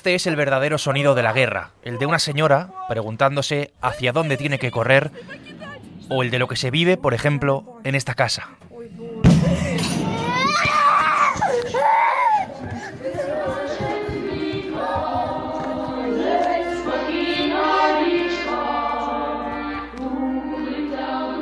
[0.00, 4.38] Este es el verdadero sonido de la guerra, el de una señora preguntándose hacia dónde
[4.38, 5.10] tiene que correr
[6.08, 8.48] o el de lo que se vive, por ejemplo, en esta casa.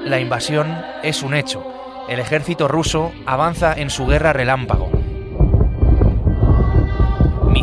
[0.04, 1.62] La invasión es un hecho.
[2.08, 4.97] El ejército ruso avanza en su guerra relámpago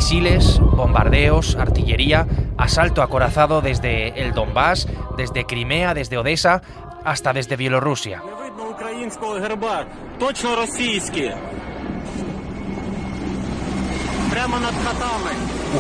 [0.06, 2.28] misiles, bombardeos, artillería,
[2.60, 6.62] asalto acorazado desde el Donbass, desde Crimea, desde Odessa,
[7.04, 8.22] hasta desde Bielorrusia.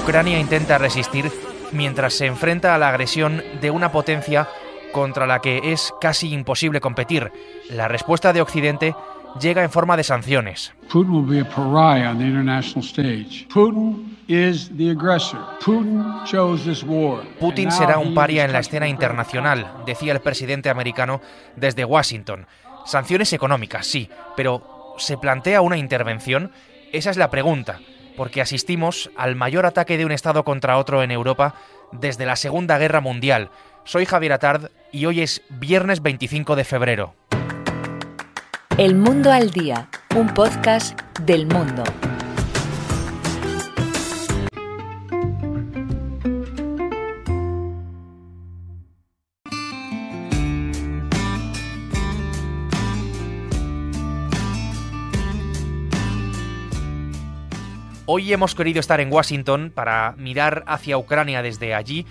[0.02, 1.32] Ucrania intenta resistir
[1.72, 4.50] mientras se enfrenta a la agresión de una potencia
[4.92, 7.32] contra la que es casi imposible competir.
[7.70, 8.96] La respuesta de Occidente
[9.40, 10.74] llega en forma de sanciones.
[17.40, 21.22] Putin será un paria en la escena internacional, decía el presidente americano
[21.56, 22.48] desde Washington.
[22.86, 26.52] Sanciones económicas, sí, pero ¿se plantea una intervención?
[26.92, 27.80] Esa es la pregunta,
[28.16, 31.56] porque asistimos al mayor ataque de un Estado contra otro en Europa
[31.92, 33.50] desde la Segunda Guerra Mundial.
[33.84, 37.16] Soy Javier Atard y hoy es viernes 25 de febrero.
[38.78, 39.88] El Mundo al Día,
[40.18, 41.82] un podcast del mundo.
[58.08, 62.06] Hoy hemos querido estar en Washington para mirar hacia Ucrania desde allí,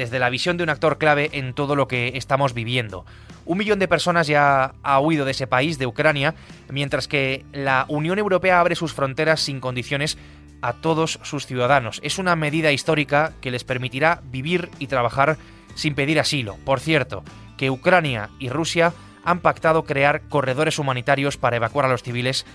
[0.00, 3.04] desde la visión de un actor clave en todo lo que estamos viviendo.
[3.44, 6.34] Un millón de personas ya ha huido de ese país, de Ucrania,
[6.70, 10.16] mientras que la Unión Europea abre sus fronteras sin condiciones
[10.62, 12.00] a todos sus ciudadanos.
[12.02, 15.36] Es una medida histórica que les permitirá vivir y trabajar
[15.74, 16.56] sin pedir asilo.
[16.64, 17.22] Por cierto,
[17.58, 22.46] que Ucrania y Rusia han pactado crear corredores humanitarios para evacuar a los civiles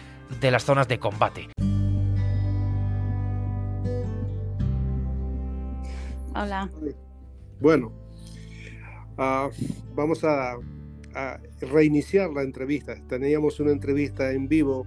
[0.41, 1.49] de las zonas de combate.
[6.33, 6.69] Hola.
[7.59, 7.91] Bueno,
[9.17, 9.49] ah,
[9.95, 10.57] vamos a
[11.61, 12.95] reiniciar la entrevista.
[13.07, 14.85] Teníamos una entrevista en vivo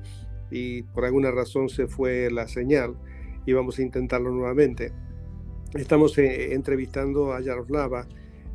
[0.50, 2.96] y por alguna razón se fue la señal
[3.46, 4.92] y vamos a intentarlo nuevamente.
[5.74, 8.06] Estamos eh, entrevistando a Yaroslava,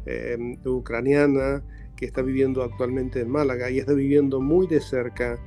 [0.05, 1.63] eh, ucraniana,
[1.95, 5.39] que está viviendo actualmente en Málaga y está viviendo muy de cerca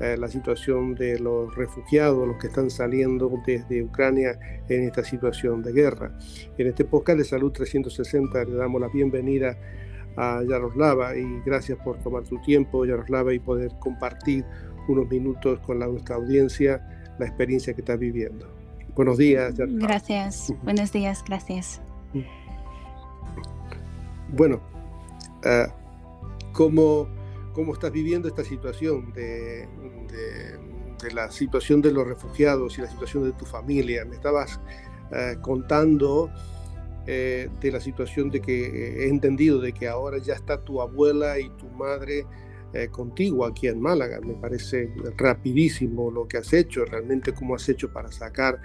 [0.00, 4.38] eh, la situación de los refugiados, los que están saliendo desde Ucrania
[4.68, 6.16] en esta situación de guerra.
[6.56, 9.58] En este podcast de Salud 360 le damos la bienvenida
[10.16, 14.42] a Yaroslava y gracias por tomar tu tiempo, Yaroslava, y poder compartir
[14.88, 16.82] unos minutos con la, nuestra audiencia
[17.18, 18.48] la experiencia que estás viviendo.
[18.94, 19.54] Buenos días.
[19.54, 19.86] Yaroslava.
[19.86, 20.54] Gracias.
[20.62, 21.82] Buenos días, gracias.
[24.32, 24.60] Bueno,
[25.44, 25.70] uh,
[26.52, 27.06] ¿cómo,
[27.52, 29.68] ¿cómo, estás viviendo esta situación de,
[30.08, 30.58] de,
[31.02, 34.04] de, la situación de los refugiados y la situación de tu familia?
[34.04, 34.60] Me estabas
[35.10, 36.30] uh, contando
[37.06, 40.82] eh, de la situación de que eh, he entendido de que ahora ya está tu
[40.82, 42.26] abuela y tu madre
[42.74, 44.20] eh, contigo aquí en Málaga.
[44.20, 48.60] Me parece rapidísimo lo que has hecho, realmente cómo has hecho para sacar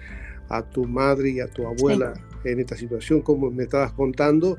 [0.50, 4.58] a tu madre y a tu abuela en esta situación, como me estabas contando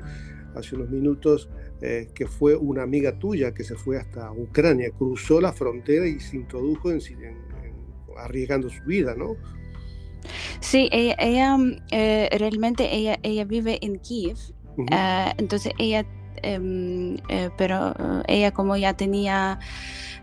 [0.55, 1.49] hace unos minutos,
[1.79, 6.37] que fue una amiga tuya que se fue hasta Ucrania, cruzó la frontera y se
[6.37, 7.37] introdujo en, en,
[8.17, 9.35] arriesgando su vida, ¿no?
[10.59, 11.57] Sí, ella, ella
[11.91, 14.37] eh, realmente ella, ella vive en Kiev
[14.77, 16.05] Uh, entonces ella,
[16.43, 17.95] um, uh, pero
[18.27, 19.59] ella como ya tenía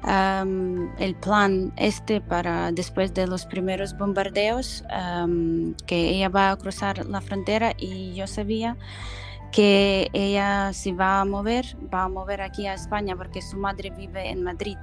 [0.05, 4.85] um, el plan este para después de los primeros bombardeos,
[5.87, 8.77] que ella va a cruzar la frontera y yo sabía
[9.55, 13.91] que ella se va a mover, va a mover aquí a España porque su madre
[13.91, 14.77] vive en Madrid.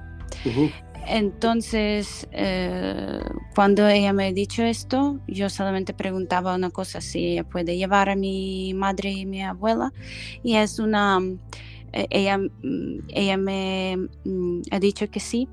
[1.06, 3.20] Entonces, eh,
[3.54, 8.08] cuando ella me ha dicho esto, yo solamente preguntaba una cosa, si ella puede llevar
[8.08, 9.92] a mi madre y mi abuela.
[10.42, 11.20] Y es una,
[11.92, 15.48] eh, ella, mm, ella me mm, ha dicho que sí,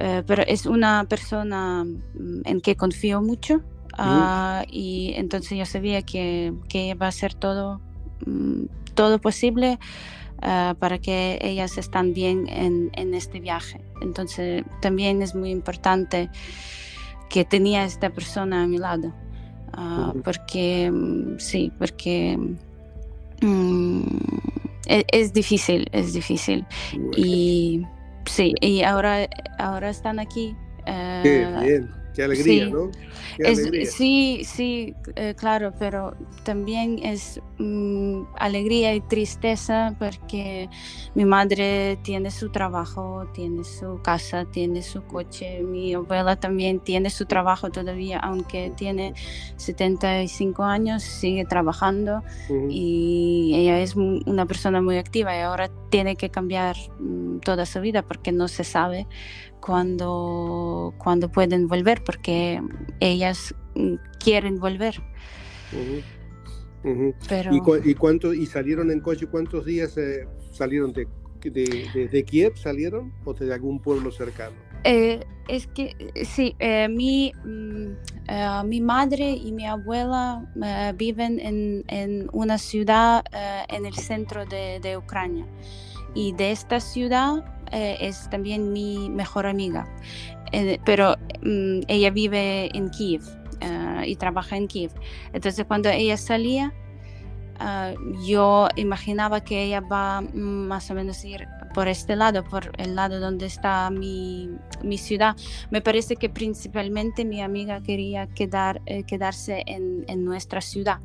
[0.00, 3.60] eh, pero es una persona mm, en que confío mucho.
[4.00, 7.80] Ah, y entonces yo sabía que, que va a hacer todo,
[8.94, 9.78] todo posible
[10.40, 13.80] Ah, para que ellas estén bien en, en, este viaje.
[14.00, 16.30] Entonces también es muy importante
[17.28, 19.12] que tenía esta persona a mi lado,
[19.76, 22.38] uh, porque mm, sí, porque
[23.42, 24.06] um,
[24.86, 26.64] es, es, difícil, es difícil.
[27.16, 27.82] Y
[28.24, 29.28] sí, y ahora,
[29.58, 30.54] ahora están aquí.
[30.86, 31.97] Qué bien.
[32.18, 32.72] Qué alegría, sí.
[32.72, 32.90] ¿no?
[33.36, 33.86] Qué Es, alegría.
[33.92, 40.68] sí, sí, eh, claro, pero también es mm, alegría y tristeza porque
[41.14, 47.08] mi madre tiene su trabajo, tiene su casa, tiene su coche, mi abuela también tiene
[47.10, 49.14] su trabajo todavía, aunque tiene
[49.56, 52.66] 75 años, sigue trabajando Ujú.
[52.68, 53.37] y
[53.78, 58.02] ella es una persona muy activa y ahora tiene que cambiar mm, toda su vida
[58.02, 59.06] porque no se sabe
[59.60, 62.60] cuándo, cuándo pueden volver porque
[63.00, 64.96] ellas mm, quieren volver,
[67.28, 69.26] pero ¿Y, cu- y cuánto, ¿Y salieron en coche?
[69.26, 71.06] ¿Cuántos días eh, salieron de,
[71.42, 72.56] de, de- de Kiev?
[72.56, 74.56] ¿Salieron o de algún pueblo cercano?
[74.84, 77.92] Eh, es que eh, sí, eh, mi, mm,
[78.28, 80.44] eh, mi madre y mi abuela
[80.94, 83.24] viven en, en una ciudad
[83.68, 85.46] en el centro de, Ucrania
[86.14, 89.86] y de esta ciudad es también mi mejor amiga,
[90.84, 93.22] pero mm, ella vive en Kiev
[94.04, 94.92] y trabaja en Kiev.
[95.32, 96.72] Entonces cuando ella salía,
[97.58, 97.92] ah,
[98.26, 100.36] yo imaginaba que ella va mm,
[100.68, 104.50] más o menos ir por este lado, por el lado donde está mi,
[104.82, 105.36] mi ciudad.
[105.70, 110.98] Me parece que principalmente mi amiga quería quedar, eh, quedarse en, en nuestra ciudad.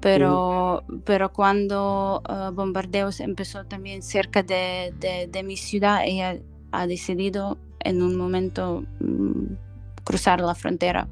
[0.00, 6.38] Pero, pero cuando ah, bombardeos empezó también cerca de, de- de mi ciudad, ella
[6.72, 9.54] ha decidido en un momento mm,
[10.04, 11.08] cruzar la frontera.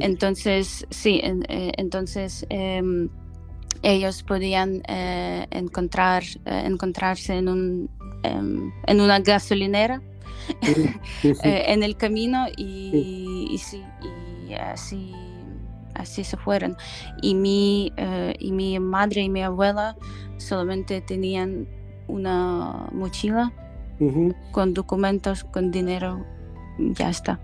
[0.00, 3.08] Entonces, sí, en- eh, entonces em,
[3.82, 7.90] ellos podían eh, encontrar, eh, encontrarse en, un,
[8.22, 10.02] em, en una gasolinera
[10.62, 13.82] eh, en el camino y, y sí,
[14.48, 15.12] y así,
[15.94, 16.76] así se fueron.
[17.22, 17.92] Y mi,
[18.38, 19.96] y mi madre y mi abuela
[20.38, 21.68] solamente tenían
[22.06, 23.52] una mochila
[24.52, 26.24] con documentos, con dinero,
[26.78, 27.40] ya está.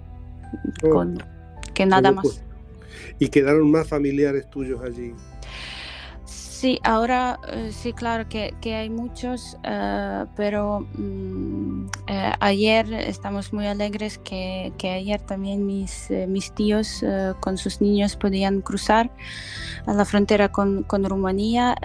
[0.85, 1.23] Oh, Con,
[1.75, 2.25] que nada más.
[2.25, 2.45] locura.
[3.19, 5.15] Y quedaron más familiares tuyos allí.
[6.65, 13.53] Sí, ahora eh, sí, claro que, que hay muchos, eh, pero mm, eh, ayer estamos
[13.53, 17.05] muy alegres que, que ayer también mis, mis tíos
[17.41, 19.11] con sus niños podían cruzar
[19.85, 21.77] a la frontera con, con Rumanía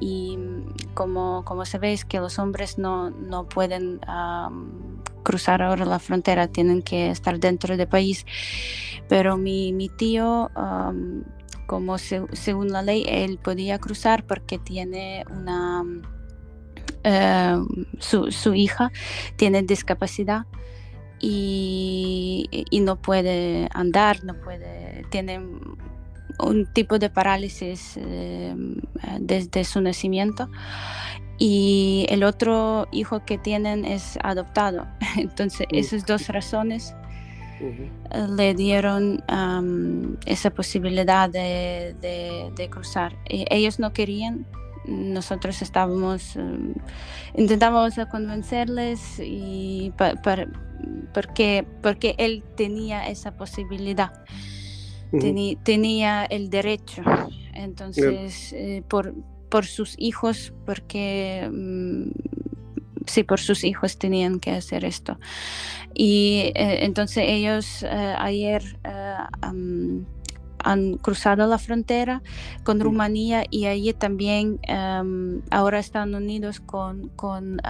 [0.00, 5.98] y mm, como, como sabéis que los hombres no, no pueden am, cruzar ahora la
[5.98, 8.26] frontera, tienen que estar dentro del país,
[9.08, 10.50] pero mi, mi tío...
[10.54, 11.24] am,
[11.66, 15.84] como se- según la ley él podía cruzar porque tiene una
[17.04, 17.56] eh,
[17.98, 18.90] su, su hija
[19.36, 20.46] tiene discapacidad
[21.20, 25.40] y, y no puede andar, no puede, tiene
[26.38, 28.54] un tipo de parálisis eh,
[29.20, 30.50] desde su nacimiento
[31.38, 34.86] y el otro hijo que tienen es adoptado.
[35.16, 36.94] Entonces, esas dos razones
[38.36, 39.22] Le dieron
[40.26, 43.16] esa posibilidad de, de- de cruzar.
[43.28, 44.46] E- ellos no querían,
[44.86, 46.74] nosotros estábamos, em,
[47.34, 50.14] intentábamos convencerles y pa-
[51.12, 54.12] porque, porque él tenía esa posibilidad,
[55.20, 57.02] teni- tenía el derecho.
[57.54, 59.14] Entonces, eh, por,
[59.48, 62.10] por sus hijos, porque mm,
[63.06, 65.18] sí, por sus hijos tenían que hacer esto.
[65.94, 72.22] Y eh, entonces ellos eh, ayer eh, han cruzado la frontera
[72.64, 72.80] con.
[72.80, 77.60] Rumanía y allí también am, ahora están unidos con, con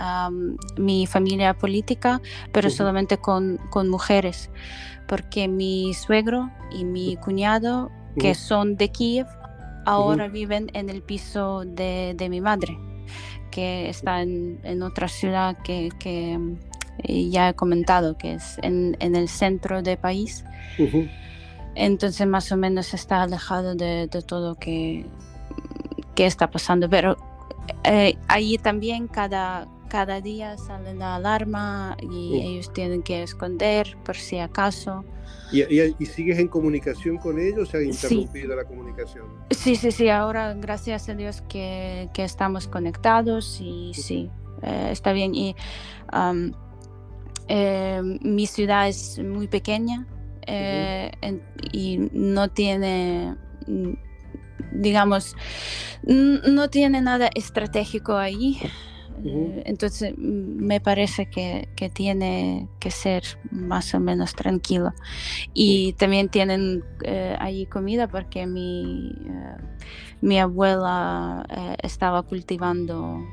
[0.77, 2.21] mi familia política,
[2.53, 4.51] pero solamente con, con mujeres,
[5.07, 9.27] porque mi suegro y mi cuñado, que son de Kiev,
[9.87, 12.77] ahora viven en el piso de, de, mi madre,
[13.57, 16.39] que está en, en otra ciudad que, que,
[17.09, 20.45] ya he comentado, que es en, en el centro del país.
[21.75, 25.07] Entonces más o menos está alejado de, de todo que,
[26.15, 26.91] que está pasando.
[26.91, 27.17] Pero
[27.85, 34.17] eh, ahí también cada, cada día sale la alarma y ellos tienen que esconder por
[34.17, 35.05] si acaso.
[35.53, 37.69] ¿Y, y, sigues en comunicación con ellos?
[37.69, 39.27] ¿Se ha interrumpido la comunicación?
[39.51, 40.09] Sí, sí, sí.
[40.09, 44.29] Ahora, gracias a Dios que, que estamos conectados y sí,
[44.63, 45.35] eh, está bien.
[45.35, 45.55] Y
[47.49, 50.07] eh, mi ciudad es muy pequeña
[50.47, 51.13] eh,
[51.73, 53.37] y no tiene
[54.73, 55.37] digamos,
[56.05, 58.59] no tiene nada estratégico ahí.
[59.25, 64.93] Eh, entonces me parece que, que, tiene que ser más o menos tranquilo.
[65.55, 69.57] Y también tienen eh, ahí comida porque mi, eh,
[70.21, 71.47] mi abuela
[71.83, 73.25] estaba cultivando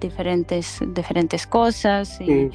[0.00, 2.20] diferentes, diferentes cosas.
[2.20, 2.50] Y,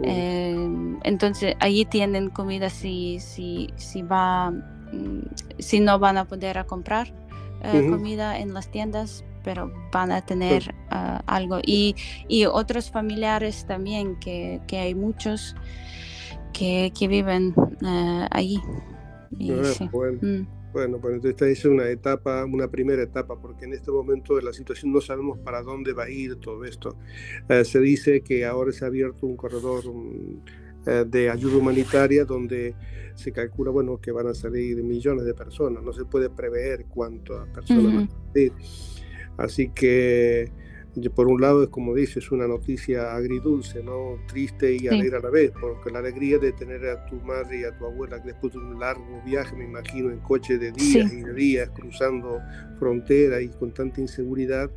[0.00, 5.22] entonces allí tienen comida si, si, si, va, mm,
[5.58, 7.12] si no van a poder a comprar
[7.90, 11.58] comida en las tiendas pero van a tener ah, algo.
[11.64, 11.96] Y,
[12.28, 15.56] y, otros familiares también, que, que hay muchos
[16.52, 18.60] que, que viven uh, allí.
[18.62, 20.18] Ah, bueno.
[20.20, 20.46] Mm.
[20.70, 24.52] Bueno, pues esta es una etapa, una primera etapa, porque en este momento de la
[24.52, 26.94] situación no sabemos para dónde va a ir todo esto.
[27.64, 29.82] Se dice que ahora se ha abierto un corredor
[30.86, 32.74] eh, de ayuda humanitaria donde
[33.14, 35.82] se calcula, bueno, que van a salir millones de personas.
[35.82, 38.52] No se puede prever cuántas personas van a salir.
[39.38, 40.50] Así que
[41.14, 44.18] por un lado es como dices, una noticia agridulce, ¿no?
[44.26, 47.64] Triste y alegre a la vez, porque la alegría de tener a tu madre y
[47.64, 51.22] a tu abuela después de un largo viaje, me imagino, en coche de días y
[51.22, 52.40] de días, cruzando
[52.78, 54.70] frontera y con tanta inseguridad,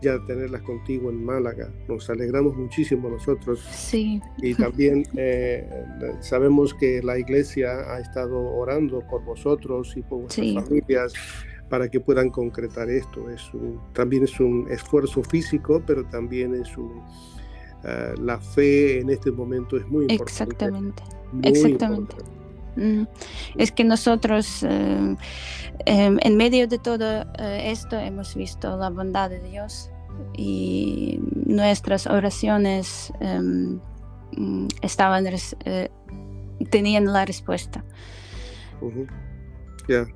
[0.00, 1.70] ya tenerlas contigo en Málaga.
[1.88, 3.60] Nos alegramos muchísimo nosotros.
[3.70, 4.20] Sí.
[4.38, 5.68] Y también eh,
[6.20, 11.12] sabemos que la iglesia ha estado orando por vosotros y por vuestras familias
[11.68, 13.28] para que puedan concretar esto.
[13.30, 13.50] Es
[13.92, 17.02] también es un esfuerzo físico, pero también es un,
[17.84, 20.32] eh, la fe en este momento es muy importante.
[20.32, 21.02] Exactamente,
[21.42, 22.16] exactamente.
[22.76, 23.04] Mm.
[23.56, 25.16] Es que nosotros eh,
[25.86, 29.90] em, en medio de todo eh, esto hemos visto la bondad de Dios
[30.36, 33.80] y nuestras oraciones em,
[34.36, 35.24] mm, estaban
[36.70, 37.84] tenían la respuesta.
[39.88, 40.06] Ya.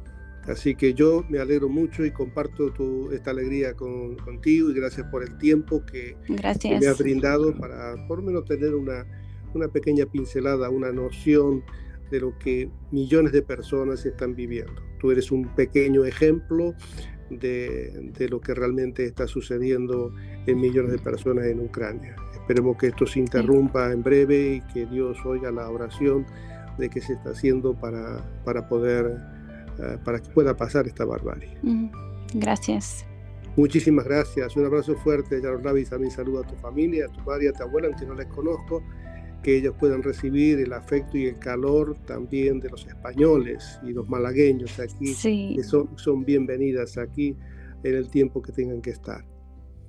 [0.50, 5.06] Así que yo me alegro mucho y comparto tu, esta alegría con, contigo y gracias
[5.06, 9.06] por el tiempo que, me has brindado para por lo menos tener una,
[9.54, 11.62] una pequeña pincelada, una noción
[12.10, 14.82] de lo que millones de personas están viviendo.
[14.98, 16.74] Tú eres un pequeño ejemplo
[17.30, 20.12] de, de, lo que realmente está sucediendo
[20.46, 22.16] en millones de personas en Ucrania.
[22.34, 26.26] Esperemos que esto se interrumpa en breve y que Dios oiga la oración
[26.76, 29.16] de que se está haciendo para, para poder
[30.04, 31.56] para que pueda pasar esta barbarie.
[32.34, 33.06] Gracias.
[33.56, 34.56] Muchísimas gracias.
[34.56, 37.64] Un abrazo fuerte, Yaroslav, y también saludo a tu familia, a tu madre, a tu
[37.64, 38.82] abuela, aunque no les conozco,
[39.42, 44.08] que ellos puedan recibir el afecto y el calor también de los españoles y los
[44.08, 45.14] malagueños aquí,
[45.56, 47.36] que son, son bienvenidas aquí
[47.82, 49.24] en el tiempo que tengan que estar.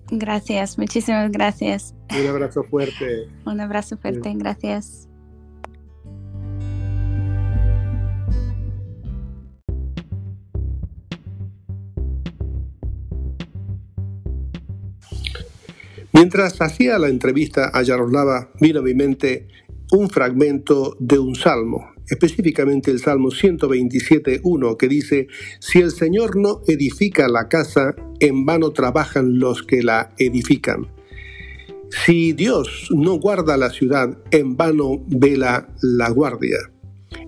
[0.09, 1.95] Gracias, muchísimas gracias.
[2.19, 3.27] Un abrazo fuerte.
[3.45, 5.10] Un abrazo fuerte, gracias.
[16.21, 19.47] Mientras hacía la entrevista a Yaroslava, vino a mi mente
[19.91, 25.27] un fragmento de un salmo, específicamente el Salmo 127.1, que dice,
[25.59, 30.91] Si el Señor no edifica la casa, en vano trabajan los que la edifican.
[31.89, 36.59] Si Dios no guarda la ciudad, en vano vela la guardia.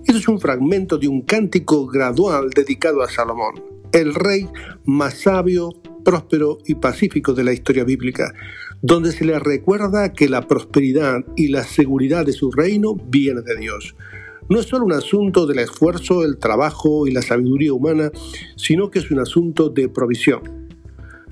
[0.06, 3.60] Eso es un fragmento de un cántico gradual dedicado a Salomón,
[3.92, 4.48] el rey
[4.84, 5.70] más sabio,
[6.04, 8.32] próspero y pacífico de la historia bíblica,
[8.82, 13.56] donde se le recuerda que la prosperidad y la seguridad de su reino viene de
[13.56, 13.96] Dios.
[14.48, 18.12] No es solo un asunto del esfuerzo, el trabajo y la sabiduría humana,
[18.56, 20.64] sino que es un asunto de provisión.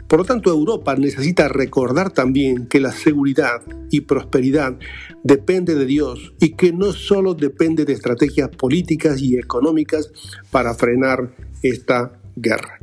[0.09, 4.79] Por lo tanto, Europa necesita recordar también que la seguridad y prosperidad
[5.25, 10.11] depende de Dios y que no solo depende de estrategias políticas y económicas
[10.50, 12.79] para frenar esta guerra.